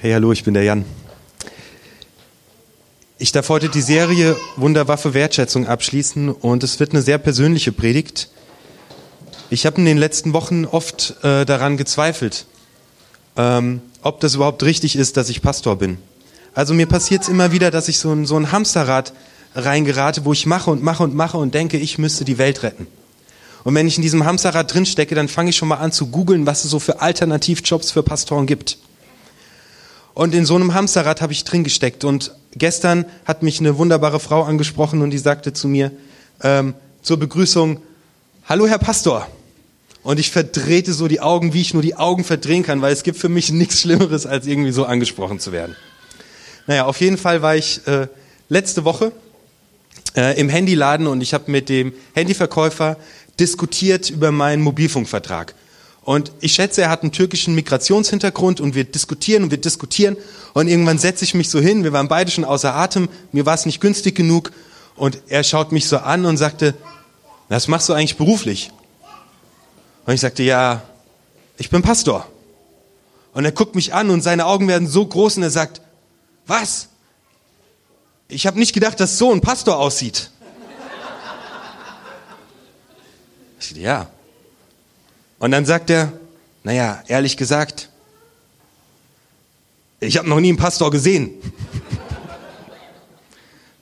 [0.00, 0.84] Hey, hallo, ich bin der Jan.
[3.18, 8.28] Ich darf heute die Serie Wunderwaffe Wertschätzung abschließen und es wird eine sehr persönliche Predigt.
[9.50, 12.46] Ich habe in den letzten Wochen oft äh, daran gezweifelt,
[13.36, 15.98] ähm, ob das überhaupt richtig ist, dass ich Pastor bin.
[16.54, 19.12] Also mir passiert es immer wieder, dass ich so in so ein Hamsterrad
[19.56, 22.86] reingerate, wo ich mache und mache und mache und denke, ich müsste die Welt retten.
[23.64, 26.46] Und wenn ich in diesem Hamsterrad drinstecke, dann fange ich schon mal an zu googeln,
[26.46, 28.78] was es so für Alternativjobs für Pastoren gibt.
[30.18, 32.02] Und in so einem Hamsterrad habe ich drin gesteckt.
[32.02, 35.92] Und gestern hat mich eine wunderbare Frau angesprochen und die sagte zu mir
[36.42, 37.80] ähm, zur Begrüßung,
[38.48, 39.28] Hallo Herr Pastor.
[40.02, 43.04] Und ich verdrehte so die Augen, wie ich nur die Augen verdrehen kann, weil es
[43.04, 45.76] gibt für mich nichts Schlimmeres, als irgendwie so angesprochen zu werden.
[46.66, 48.08] Naja, auf jeden Fall war ich äh,
[48.48, 49.12] letzte Woche
[50.16, 52.96] äh, im Handyladen und ich habe mit dem Handyverkäufer
[53.38, 55.54] diskutiert über meinen Mobilfunkvertrag.
[56.08, 60.16] Und ich schätze, er hat einen türkischen Migrationshintergrund und wir diskutieren und wir diskutieren.
[60.54, 63.52] Und irgendwann setze ich mich so hin, wir waren beide schon außer Atem, mir war
[63.52, 64.50] es nicht günstig genug.
[64.96, 66.72] Und er schaut mich so an und sagte,
[67.50, 68.70] was machst du eigentlich beruflich?
[70.06, 70.80] Und ich sagte, ja,
[71.58, 72.26] ich bin Pastor.
[73.34, 75.82] Und er guckt mich an und seine Augen werden so groß und er sagt,
[76.46, 76.88] was?
[78.28, 80.30] Ich habe nicht gedacht, dass so ein Pastor aussieht.
[83.60, 84.08] Ich sagte, ja,
[85.38, 86.12] und dann sagt er,
[86.64, 87.88] naja, ehrlich gesagt,
[90.00, 91.30] ich habe noch nie einen Pastor gesehen.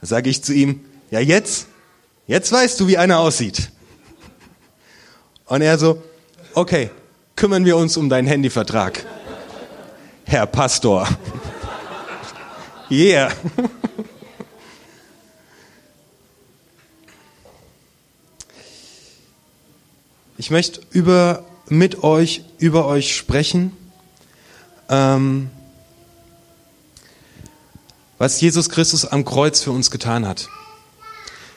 [0.01, 1.69] Da sage ich zu ihm, ja jetzt,
[2.27, 3.71] jetzt weißt du, wie einer aussieht.
[5.47, 6.03] Und er so,
[6.55, 6.91] okay,
[7.35, 9.05] kümmern wir uns um deinen Handyvertrag.
[10.25, 11.09] Herr Pastor.
[12.89, 13.33] Yeah.
[20.39, 23.75] Ich möchte über, mit euch über euch sprechen,
[24.91, 25.51] ähm,
[28.19, 30.49] was Jesus Christus am Kreuz für uns getan hat.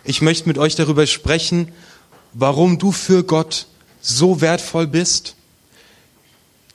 [0.06, 1.74] Ich möchte mit euch darüber sprechen,
[2.32, 3.68] warum du für Gott
[4.00, 5.36] so wertvoll bist,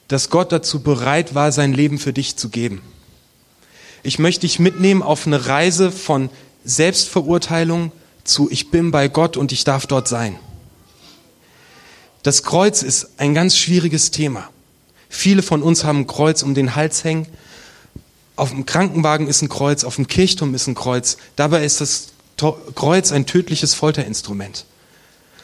[0.08, 2.82] dass Gott dazu bereit war, sein Leben für dich zu geben.
[4.02, 6.28] Ich möchte dich mitnehmen auf eine Reise von
[6.64, 7.92] Selbstverurteilung
[8.24, 10.38] zu Ich bin bei Gott und ich darf dort sein.
[12.24, 14.48] Das Kreuz ist ein ganz schwieriges Thema.
[15.10, 17.26] Viele von uns haben ein Kreuz um den Hals hängen.
[18.34, 21.18] Auf dem Krankenwagen ist ein Kreuz, auf dem Kirchturm ist ein Kreuz.
[21.36, 22.08] Dabei ist das
[22.74, 24.64] Kreuz ein tödliches Folterinstrument.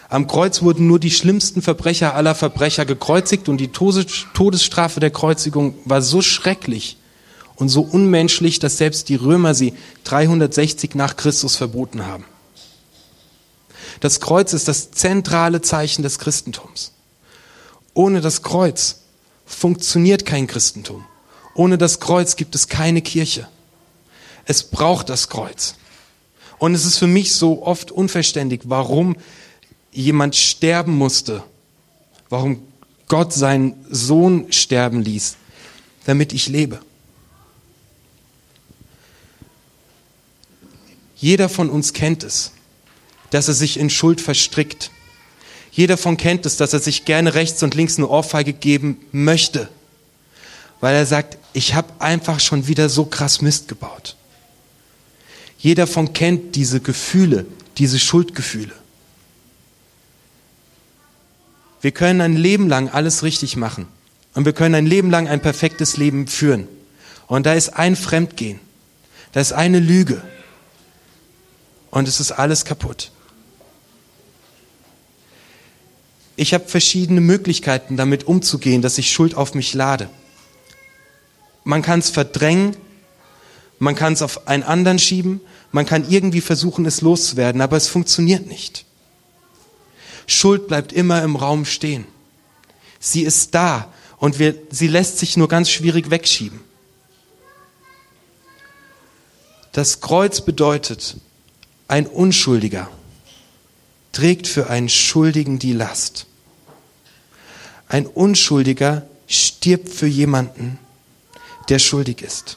[0.08, 5.74] Am Kreuz wurden nur die schlimmsten Verbrecher aller Verbrecher gekreuzigt und die Todesstrafe der Kreuzigung
[5.84, 6.96] war so schrecklich
[7.56, 9.74] und so unmenschlich, dass selbst die Römer sie
[10.04, 12.24] 360 nach Christus verboten haben.
[13.98, 16.92] Das Kreuz ist das zentrale Zeichen des Christentums.
[17.94, 19.00] Ohne das Kreuz
[19.44, 21.04] funktioniert kein Christentum.
[21.54, 23.48] Ohne das Kreuz gibt es keine Kirche.
[24.44, 25.74] Es braucht das Kreuz.
[26.58, 29.16] Und es ist für mich so oft unverständlich, warum
[29.92, 31.42] jemand sterben musste,
[32.28, 32.62] warum
[33.08, 35.36] Gott seinen Sohn sterben ließ,
[36.04, 36.80] damit ich lebe.
[41.16, 42.52] Jeder von uns kennt es
[43.30, 44.90] dass er sich in Schuld verstrickt.
[45.72, 49.68] Jeder von kennt es, dass er sich gerne rechts und links eine Ohrfeige geben möchte,
[50.80, 54.16] weil er sagt, ich habe einfach schon wieder so krass Mist gebaut.
[55.58, 57.46] Jeder von kennt diese Gefühle,
[57.78, 58.72] diese Schuldgefühle.
[61.80, 63.86] Wir können ein Leben lang alles richtig machen
[64.34, 66.68] und wir können ein Leben lang ein perfektes Leben führen.
[67.26, 68.58] Und da ist ein Fremdgehen,
[69.32, 70.22] da ist eine Lüge
[71.90, 73.12] und es ist alles kaputt.
[76.40, 80.08] Ich habe verschiedene Möglichkeiten, damit umzugehen, dass ich Schuld auf mich lade.
[81.64, 82.78] Man kann es verdrängen,
[83.78, 87.88] man kann es auf einen anderen schieben, man kann irgendwie versuchen, es loszuwerden, aber es
[87.88, 88.86] funktioniert nicht.
[90.26, 92.06] Schuld bleibt immer im Raum stehen.
[92.98, 96.60] Sie ist da und wir, sie lässt sich nur ganz schwierig wegschieben.
[99.72, 101.18] Das Kreuz bedeutet,
[101.86, 102.88] ein Unschuldiger
[104.12, 106.28] trägt für einen Schuldigen die Last.
[107.90, 110.78] Ein Unschuldiger stirbt für jemanden,
[111.68, 112.56] der schuldig ist.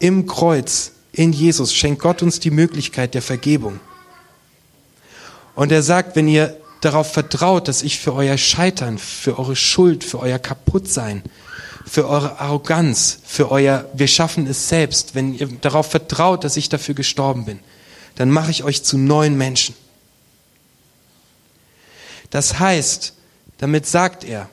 [0.00, 3.78] Im Kreuz, in Jesus, schenkt Gott uns die Möglichkeit der Vergebung.
[5.54, 10.02] Und er sagt, wenn ihr darauf vertraut, dass ich für euer Scheitern, für eure Schuld,
[10.02, 11.22] für euer Kaputtsein,
[11.86, 16.68] für eure Arroganz, für euer Wir schaffen es selbst, wenn ihr darauf vertraut, dass ich
[16.68, 17.60] dafür gestorben bin,
[18.16, 19.76] dann mache ich euch zu neuen Menschen.
[22.30, 23.14] Das heißt,
[23.62, 24.50] damit sagt er,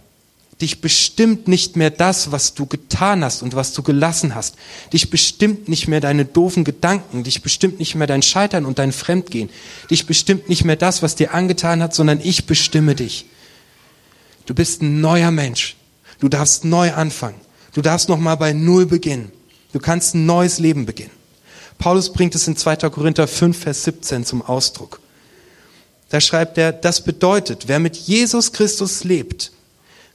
[0.62, 4.56] Dich bestimmt nicht mehr das, was du getan hast und was du gelassen hast.
[4.92, 7.24] Dich bestimmt nicht mehr deine doofen Gedanken.
[7.24, 9.50] Dich bestimmt nicht mehr dein Scheitern und dein Fremdgehen.
[9.90, 13.26] Dich bestimmt nicht mehr das, was dir angetan hat, sondern ich bestimme dich.
[14.46, 15.76] Du bist ein neuer Mensch.
[16.20, 17.40] Du darfst neu anfangen.
[17.74, 19.32] Du darfst nochmal bei Null beginnen.
[19.72, 21.12] Du kannst ein neues Leben beginnen.
[21.80, 22.76] Paulus bringt es in 2.
[22.90, 25.00] Korinther 5, Vers 17 zum Ausdruck.
[26.10, 29.52] Da schreibt er, das bedeutet, wer mit Jesus Christus lebt,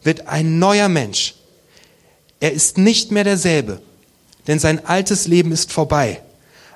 [0.03, 1.35] wird ein neuer Mensch.
[2.41, 3.81] Er ist nicht mehr derselbe,
[4.47, 6.21] denn sein altes Leben ist vorbei.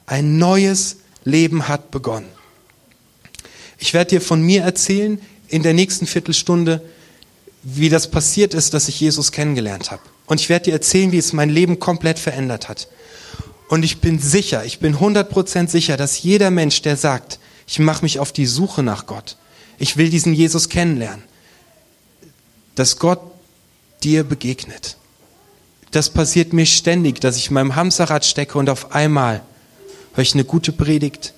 [0.07, 2.29] Ein neues Leben hat begonnen.
[3.79, 6.83] Ich werde dir von mir erzählen in der nächsten Viertelstunde,
[7.63, 10.03] wie das passiert ist, dass ich Jesus kennengelernt habe.
[10.27, 12.89] Und ich werde dir erzählen, wie es mein Leben komplett verändert hat.
[13.69, 17.39] Und ich bin sicher, ich bin 100% sicher, dass jeder Mensch, der sagt,
[17.69, 19.37] ich mache mich auf die Suche nach Gott,
[19.79, 21.23] ich will diesen Jesus kennenlernen,
[22.75, 23.21] dass Gott
[24.03, 24.97] dir begegnet.
[25.91, 29.43] Das passiert mir ständig, dass ich in meinem Hamsterrad stecke und auf einmal
[30.15, 31.35] höre ich eine gute Predigt,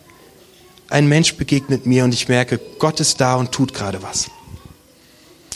[0.89, 4.31] ein Mensch begegnet mir und ich merke, Gott ist da und tut gerade was.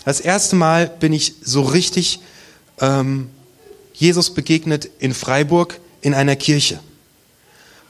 [0.05, 2.21] Das erste Mal bin ich so richtig
[2.81, 3.31] ähm,
[3.95, 6.81] Jesus begegnet in Freiburg in einer Kirche.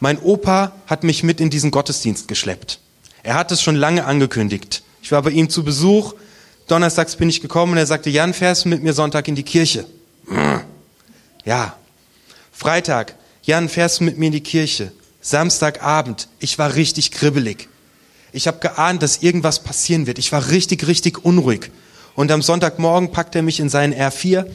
[0.00, 2.80] Mein Opa hat mich mit in diesen Gottesdienst geschleppt.
[3.22, 4.82] Er hat es schon lange angekündigt.
[5.02, 6.14] Ich war bei ihm zu Besuch.
[6.66, 9.42] Donnerstags bin ich gekommen und er sagte, Jan, fährst du mit mir Sonntag in die
[9.42, 9.86] Kirche?
[11.44, 11.76] Ja.
[12.52, 14.92] Freitag, Jan, fährst du mit mir in die Kirche?
[15.20, 17.68] Samstagabend, ich war richtig kribbelig.
[18.32, 20.18] Ich habe geahnt, dass irgendwas passieren wird.
[20.18, 21.70] Ich war richtig, richtig unruhig.
[22.14, 24.46] Und am Sonntagmorgen packt er mich in seinen R4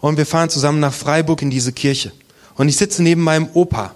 [0.00, 2.12] und wir fahren zusammen nach Freiburg in diese Kirche.
[2.56, 3.94] Und ich sitze neben meinem Opa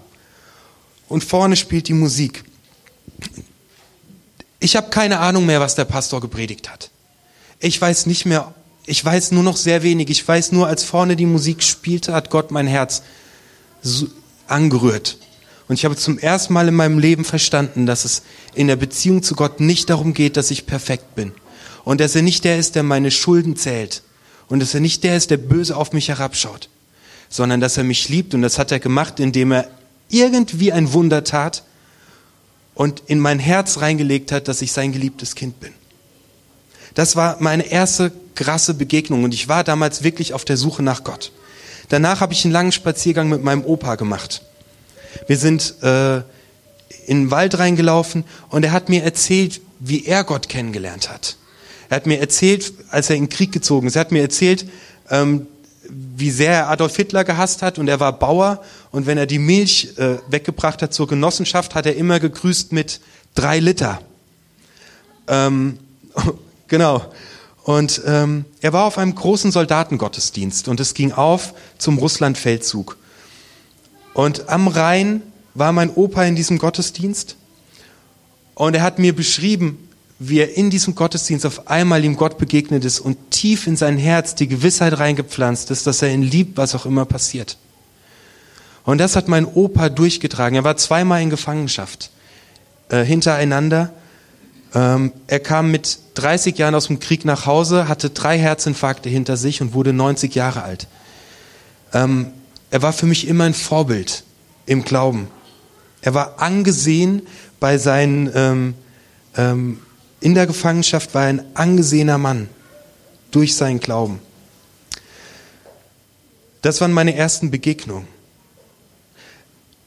[1.07, 2.43] und vorne spielt die Musik.
[4.59, 6.89] Ich habe keine Ahnung mehr, was der Pastor gepredigt hat.
[7.59, 8.53] Ich weiß nicht mehr,
[8.85, 10.09] ich weiß nur noch sehr wenig.
[10.09, 13.03] Ich weiß nur, als vorne die Musik spielte, hat Gott mein Herz
[13.81, 14.07] so
[14.47, 15.17] angerührt.
[15.67, 18.23] Und ich habe zum ersten Mal in meinem Leben verstanden, dass es
[18.55, 21.33] in der Beziehung zu Gott nicht darum geht, dass ich perfekt bin
[21.83, 24.01] und dass er nicht der ist, der meine Schulden zählt
[24.47, 26.69] und dass er nicht der ist, der böse auf mich herabschaut,
[27.29, 29.69] sondern dass er mich liebt und das hat er gemacht, indem er
[30.09, 31.63] irgendwie ein Wunder tat
[32.73, 35.73] und in mein Herz reingelegt hat, dass ich sein geliebtes Kind bin.
[36.93, 41.03] Das war meine erste krasse Begegnung und ich war damals wirklich auf der Suche nach
[41.03, 41.31] Gott.
[41.89, 44.41] Danach habe ich einen langen Spaziergang mit meinem Opa gemacht.
[45.27, 46.17] Wir sind äh,
[47.05, 51.37] in den Wald reingelaufen und er hat mir erzählt, wie er Gott kennengelernt hat.
[51.89, 54.65] Er hat mir erzählt, als er in den Krieg gezogen ist, er hat mir erzählt,
[55.09, 55.47] ähm,
[56.19, 59.37] wie sehr er Adolf Hitler gehasst hat und er war Bauer und wenn er die
[59.37, 63.01] Milch äh, weggebracht hat zur Genossenschaft, hat er immer gegrüßt mit
[63.35, 64.01] drei Liter.
[65.27, 65.77] Ähm,
[66.67, 67.05] genau.
[67.63, 72.97] Und ähm, er war auf einem großen Soldatengottesdienst und es ging auf zum Russlandfeldzug.
[74.15, 75.21] Und am Rhein
[75.53, 77.35] war mein Opa in diesem Gottesdienst
[78.55, 79.86] und er hat mir beschrieben,
[80.19, 83.97] wie er in diesem Gottesdienst auf einmal ihm Gott begegnet ist und tief in sein
[83.97, 87.57] Herz die Gewissheit reingepflanzt ist, dass er ihn liebt, was auch immer passiert.
[88.83, 90.55] Und das hat mein Opa durchgetragen.
[90.55, 92.09] Er war zweimal in Gefangenschaft
[92.89, 93.91] äh, hintereinander.
[94.73, 99.37] Ähm, er kam mit 30 Jahren aus dem Krieg nach Hause, hatte drei Herzinfarkte hinter
[99.37, 100.87] sich und wurde 90 Jahre alt.
[101.93, 102.27] Ähm,
[102.71, 104.23] er war für mich immer ein Vorbild
[104.65, 105.27] im Glauben.
[106.01, 107.21] Er war angesehen
[107.59, 108.73] bei seinen ähm,
[109.35, 109.79] ähm,
[110.19, 112.49] in der Gefangenschaft war er ein angesehener Mann
[113.31, 114.19] durch seinen Glauben.
[116.61, 118.07] Das waren meine ersten Begegnungen.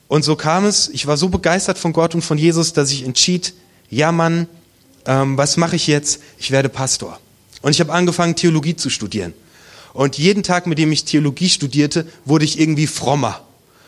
[0.08, 3.04] Und so kam es, ich war so begeistert von Gott und von Jesus, dass ich
[3.04, 3.54] entschied,
[3.90, 4.48] ja Mann,
[5.06, 6.20] ähm, was mache ich jetzt?
[6.38, 7.20] Ich werde Pastor.
[7.62, 9.34] Und ich habe angefangen, Theologie zu studieren.
[9.92, 13.40] Und jeden Tag, mit dem ich Theologie studierte, wurde ich irgendwie frommer.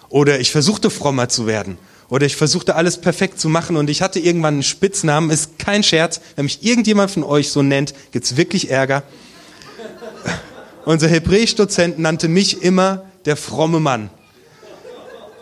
[0.09, 1.79] Oder ich versuchte frommer zu werden.
[2.13, 5.83] Oder ich versuchte alles perfekt zu machen und ich hatte irgendwann einen Spitznamen, ist kein
[5.83, 6.21] Scherz.
[6.37, 9.03] Wenn mich irgendjemand von euch so nennt, gibt's wirklich Ärger.
[10.85, 14.11] Unser Hebräisch-Dozent nannte mich immer der fromme Mann.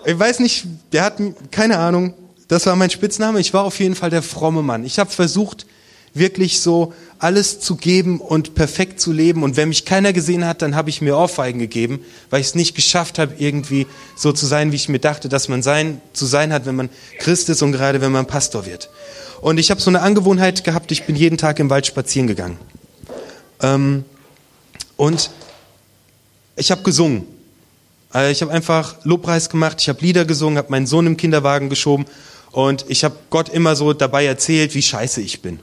[0.07, 1.15] Ich weiß nicht, der hat
[1.51, 2.15] keine Ahnung,
[2.47, 3.41] das war mein Spitzname.
[3.41, 4.85] Ich war auf jeden Fall der fromme Mann.
[4.85, 5.67] Ich habe versucht,
[6.15, 9.43] wirklich so alles zu geben und perfekt zu leben.
[9.43, 12.01] Und wenn mich keiner gesehen hat, dann habe ich mir Ohrfeigen gegeben,
[12.31, 13.87] weil ich es nicht geschafft habe, irgendwie
[14.17, 16.89] so zu sein, wie ich mir dachte, dass man sein, zu sein hat, wenn man
[17.19, 18.91] Christ ist und gerade wenn man Pastor wird.
[19.43, 22.59] Und ich habe so eine Angewohnheit gehabt, ich bin jeden Tag im Wald spazieren gegangen.
[23.63, 24.05] Ähm,
[24.97, 25.31] und
[26.57, 27.27] ich habe gesungen.
[28.11, 31.69] Also ich habe einfach Lobpreis gemacht, ich habe Lieder gesungen, habe meinen Sohn im Kinderwagen
[31.69, 32.07] geschoben
[32.51, 35.61] und ich habe Gott immer so dabei erzählt, wie scheiße ich bin.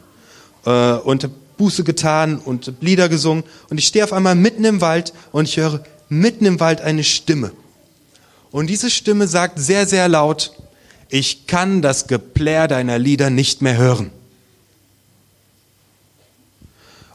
[0.65, 5.13] Äh, und Buße getan und Lieder gesungen und ich stehe auf einmal mitten im Wald
[5.31, 7.51] und ich höre mitten im Wald eine Stimme.
[8.51, 10.53] Und diese Stimme sagt sehr, sehr laut,
[11.09, 14.11] ich kann das Geplär deiner Lieder nicht mehr hören.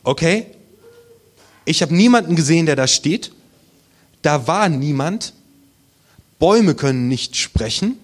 [0.03, 0.47] Okay?
[1.65, 3.33] Ich habe niemanden gesehen, der da steht.
[4.23, 5.33] Da war niemand.
[6.39, 7.99] Bäume können nicht sprechen.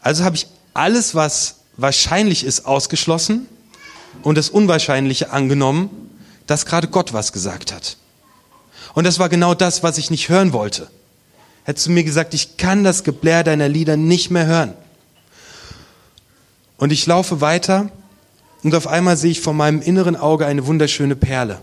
[0.00, 3.48] Also habe ich alles, was wahrscheinlich ist, ausgeschlossen
[4.24, 5.90] und das Unwahrscheinliche angenommen,
[6.46, 7.96] dass gerade Gott was gesagt hat.
[8.94, 10.88] Und das war genau das, was ich nicht hören wollte.
[11.64, 14.74] Hättest du mir gesagt, ich kann das Geblär deiner Lieder nicht mehr hören.
[16.78, 17.90] Und ich laufe weiter
[18.62, 21.60] und auf einmal sehe ich vor meinem inneren Auge eine wunderschöne Perle.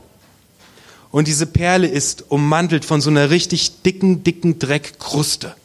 [1.12, 5.56] Und diese Perle ist ummantelt von so einer richtig dicken, dicken Dreckkruste.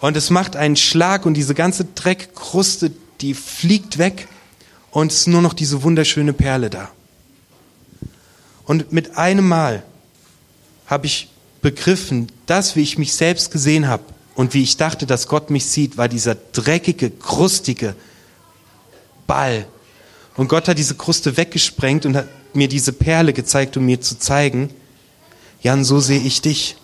[0.00, 4.28] Und es macht einen Schlag und diese ganze Dreckkruste, die fliegt weg
[4.94, 6.88] und es ist nur noch diese wunderschöne Perle da.
[8.64, 9.82] Und mit einem Mal
[10.86, 11.28] habe ich
[11.60, 14.04] begriffen, das, wie ich mich selbst gesehen habe
[14.36, 17.96] und wie ich dachte, dass Gott mich sieht, war dieser dreckige, krustige
[19.26, 19.66] Ball.
[20.36, 24.16] Und Gott hat diese Kruste weggesprengt und hat mir diese Perle gezeigt, um mir zu
[24.16, 24.70] zeigen,
[25.60, 26.76] Jan, so sehe ich dich.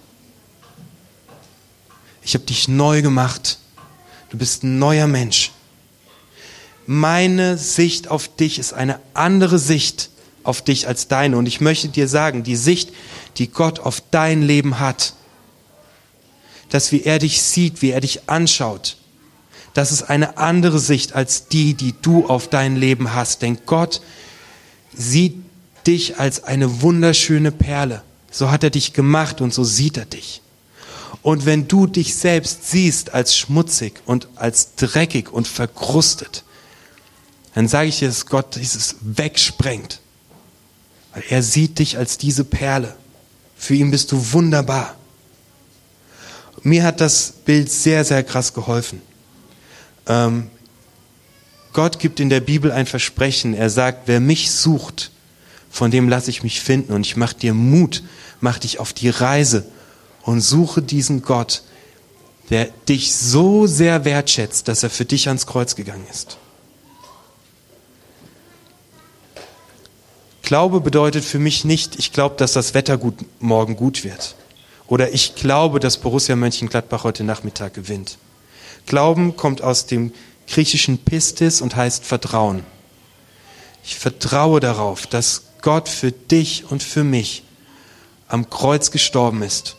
[2.24, 3.58] Ich habe dich neu gemacht.
[4.30, 5.52] Du bist ein neuer Mensch.
[6.92, 10.10] Meine Sicht auf dich ist eine andere Sicht
[10.42, 11.36] auf dich als deine.
[11.36, 12.90] Und ich möchte dir sagen, die Sicht,
[13.36, 15.14] die Gott auf dein Leben hat,
[16.68, 18.96] dass wie er dich sieht, wie er dich anschaut,
[19.72, 23.42] das ist eine andere Sicht als die, die du auf dein Leben hast.
[23.42, 24.00] Denn Gott
[24.92, 25.36] sieht
[25.86, 28.02] dich als eine wunderschöne Perle.
[28.32, 30.42] So hat er dich gemacht und so sieht er dich.
[31.22, 36.42] Und wenn du dich selbst siehst als schmutzig und als dreckig und verkrustet,
[37.54, 40.00] dann sage ich dir, dass Gott dieses wegsprengt.
[41.12, 42.94] Weil er sieht dich als diese Perle.
[43.56, 44.96] Für ihn bist du wunderbar.
[46.62, 49.02] Mir hat das Bild sehr, sehr krass geholfen.
[50.06, 50.50] Ähm,
[51.72, 53.54] Gott gibt in der Bibel ein Versprechen.
[53.54, 55.10] Er sagt, wer mich sucht,
[55.70, 56.92] von dem lasse ich mich finden.
[56.92, 58.02] Und ich mache dir Mut,
[58.40, 59.64] mach dich auf die Reise
[60.22, 61.62] und suche diesen Gott,
[62.50, 66.36] der dich so sehr wertschätzt, dass er für dich ans Kreuz gegangen ist.
[70.50, 74.34] Glaube bedeutet für mich nicht, ich glaube, dass das Wetter gut, morgen gut wird.
[74.88, 78.18] Oder ich glaube, dass Borussia Mönchengladbach heute Nachmittag gewinnt.
[78.84, 80.12] Glauben kommt aus dem
[80.48, 82.64] griechischen Pistis und heißt Vertrauen.
[83.84, 87.44] Ich vertraue darauf, dass Gott für dich und für mich
[88.26, 89.76] am Kreuz gestorben ist.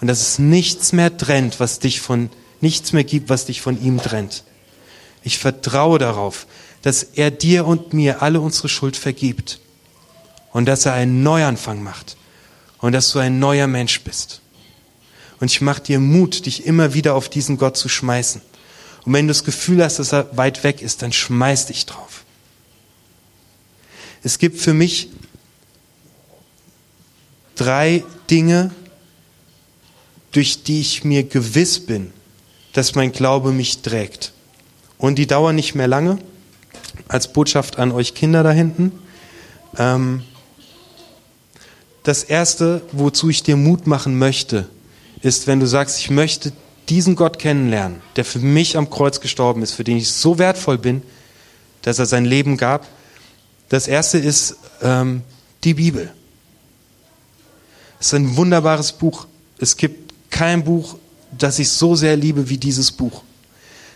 [0.00, 3.80] Und dass es nichts mehr trennt, was dich von, nichts mehr gibt, was dich von
[3.80, 4.42] ihm trennt.
[5.22, 6.48] Ich vertraue darauf,
[6.82, 9.60] dass er dir und mir alle unsere Schuld vergibt
[10.52, 12.16] und dass er einen Neuanfang macht
[12.78, 14.40] und dass du ein neuer Mensch bist.
[15.40, 18.42] Und ich mache dir Mut, dich immer wieder auf diesen Gott zu schmeißen.
[19.04, 22.24] Und wenn du das Gefühl hast, dass er weit weg ist, dann schmeiß dich drauf.
[24.22, 25.08] Es gibt für mich
[27.54, 28.70] drei Dinge,
[30.32, 32.12] durch die ich mir gewiss bin,
[32.72, 34.32] dass mein Glaube mich trägt.
[34.98, 36.18] Und die dauern nicht mehr lange
[37.10, 38.92] als Botschaft an euch Kinder da hinten.
[39.76, 40.22] Ähm,
[42.04, 44.68] das Erste, wozu ich dir Mut machen möchte,
[45.20, 46.52] ist, wenn du sagst, ich möchte
[46.88, 50.78] diesen Gott kennenlernen, der für mich am Kreuz gestorben ist, für den ich so wertvoll
[50.78, 51.02] bin,
[51.82, 52.86] dass er sein Leben gab.
[53.68, 55.22] Das Erste ist ähm,
[55.64, 56.12] die Bibel.
[57.98, 59.26] Es ist ein wunderbares Buch.
[59.58, 60.96] Es gibt kein Buch,
[61.36, 63.22] das ich so sehr liebe wie dieses Buch.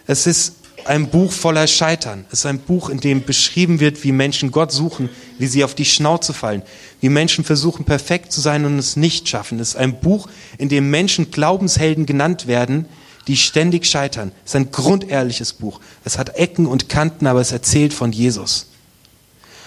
[0.06, 0.54] Es ist
[0.86, 2.24] ein Buch voller Scheitern.
[2.30, 5.74] Es ist ein Buch, in dem beschrieben wird, wie Menschen Gott suchen, wie sie auf
[5.74, 6.62] die Schnauze fallen,
[7.00, 9.60] wie Menschen versuchen, perfekt zu sein und es nicht schaffen.
[9.60, 12.86] Es ist ein Buch, in dem Menschen Glaubenshelden genannt werden,
[13.26, 14.32] die ständig scheitern.
[14.44, 15.80] Es ist ein grundehrliches Buch.
[16.04, 18.66] Es hat Ecken und Kanten, aber es erzählt von Jesus.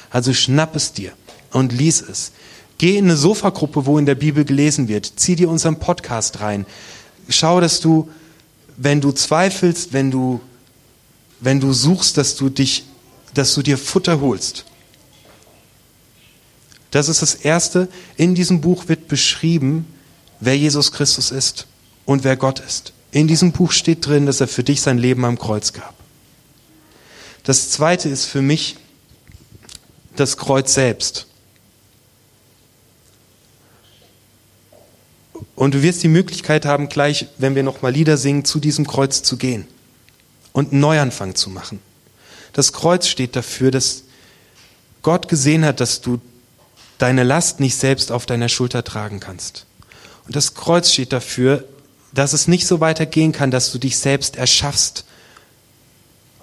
[0.09, 1.11] Also schnapp es dir
[1.51, 2.31] und lies es.
[2.77, 5.11] Geh in eine Sofagruppe, wo in der Bibel gelesen wird.
[5.15, 6.67] Zieh dir unseren Podcast rein.
[7.27, 8.09] Schau, dass du,
[8.77, 10.39] wenn du zweifelst, wenn du
[11.39, 12.85] wenn du suchst, dass du dich,
[13.33, 14.65] dass du dir Futter holst.
[16.91, 17.89] Das ist das Erste.
[18.15, 19.85] In diesem Buch wird beschrieben,
[20.39, 21.67] wer Jesus Christus ist
[22.05, 22.93] und wer Gott ist.
[23.11, 25.93] In diesem Buch steht drin, dass er für dich sein Leben am Kreuz gab.
[27.43, 28.77] Das Zweite ist für mich
[30.15, 31.27] das Kreuz selbst.
[35.55, 39.23] Und du wirst die Möglichkeit haben, gleich, wenn wir nochmal Lieder singen, zu diesem Kreuz
[39.23, 39.67] zu gehen
[40.57, 41.79] und einen Neuanfang zu machen.
[42.53, 44.05] Das Kreuz steht dafür, dass
[45.03, 46.19] Gott gesehen hat, dass du
[46.97, 49.67] deine Last nicht selbst auf deiner Schulter tragen kannst.
[50.25, 51.63] Und das Kreuz steht dafür,
[52.11, 55.05] dass es nicht so weitergehen kann, dass du dich selbst erschaffst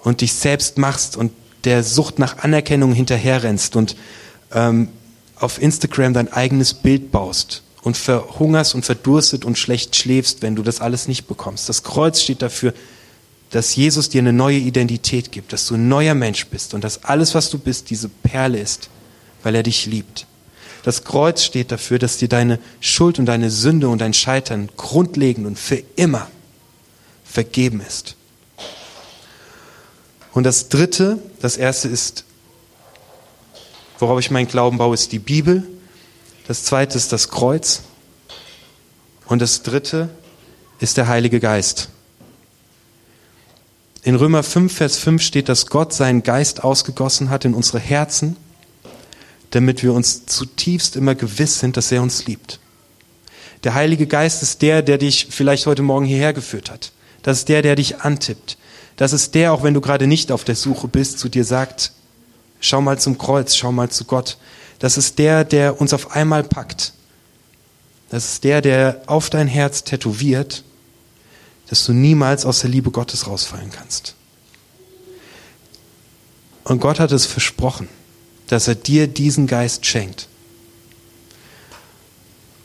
[0.01, 1.33] und dich selbst machst und
[1.65, 3.97] der Sucht nach Anerkennung hinterherrennst und
[4.53, 4.87] ähm,
[5.35, 10.63] auf Instagram dein eigenes Bild baust und verhungerst und verdurstet und schlecht schläfst, wenn du
[10.63, 11.67] das alles nicht bekommst.
[11.67, 12.73] Das Kreuz steht dafür,
[13.51, 17.03] dass Jesus dir eine neue Identität gibt, dass du ein neuer Mensch bist und dass
[17.03, 18.89] alles, was du bist, diese Perle ist,
[19.43, 20.25] weil er dich liebt.
[20.83, 25.47] Das Kreuz steht dafür, dass dir deine Schuld und deine Sünde und dein Scheitern grundlegend
[25.47, 26.27] und für immer
[27.23, 28.15] vergeben ist.
[30.31, 32.25] Und das Dritte, das Erste ist,
[33.99, 35.63] worauf ich meinen Glauben baue, ist die Bibel.
[36.47, 37.81] Das Zweite ist das Kreuz.
[39.27, 40.09] Und das Dritte
[40.79, 41.89] ist der Heilige Geist.
[44.05, 48.37] In Römer 5, Vers 5 steht, dass Gott seinen Geist ausgegossen hat in unsere Herzen
[49.55, 52.59] damit wir uns zutiefst immer gewiss sind, dass er uns liebt.
[53.63, 56.91] Der Heilige Geist ist der, der dich vielleicht heute Morgen hierher geführt hat.
[57.23, 58.57] Das ist der, der dich antippt.
[58.97, 61.93] Das ist der, auch wenn du gerade nicht auf der Suche bist, zu dir sagt,
[62.59, 64.37] schau mal zum Kreuz, schau mal zu Gott.
[64.79, 66.91] Das ist der, der uns auf einmal packt.
[68.09, 70.65] Das ist der, der auf dein Herz tätowiert,
[71.69, 74.15] dass du niemals aus der Liebe Gottes rausfallen kannst.
[76.63, 77.87] Und Gott hat es versprochen
[78.47, 80.27] dass er dir diesen Geist schenkt.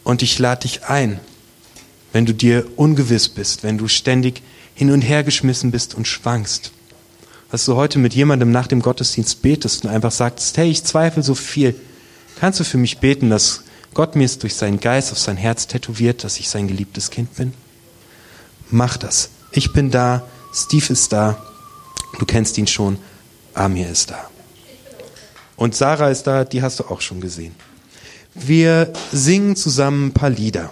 [0.05, 1.21] Und ich lade dich ein,
[2.13, 4.43] wenn du dir ungewiss bist, wenn du ständig
[4.75, 6.73] hin und her geschmissen bist und schwankst,
[7.51, 11.23] dass du heute mit jemandem nach dem Gottesdienst betest und einfach sagst, hey, ich zweifle
[11.23, 11.75] so viel.
[12.39, 15.67] Kannst du für mich beten, dass Gott mir es durch seinen Geist auf sein Herz
[15.67, 17.53] tätowiert, dass ich sein geliebtes Kind bin?
[18.71, 19.31] Mach das.
[19.53, 20.23] Ich bin da,
[20.53, 21.45] Steve ist da,
[22.19, 22.99] du kennst ihn schon,
[23.55, 24.31] Amir ist da.
[25.57, 27.55] Und Sarah ist da, die hast du auch schon gesehen.
[28.35, 30.71] Wir singen zusammen ein paar Lieder.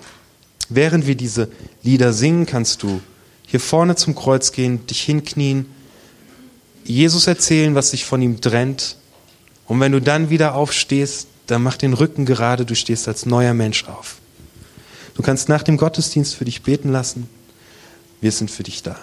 [0.69, 1.49] Während wir diese
[1.83, 3.01] Lieder singen, kannst du
[3.47, 5.67] hier vorne zum Kreuz gehen, dich hinknien,
[6.85, 8.97] Jesus erzählen, was sich von ihm trennt.
[9.67, 13.55] Und wenn du dann wieder aufstehst, dann mach den Rücken gerade, du stehst als neuer
[13.55, 14.17] Mensch auf.
[15.15, 17.29] Du kannst nach dem Gottesdienst für dich beten lassen.
[18.21, 18.97] Wir sind für dich da.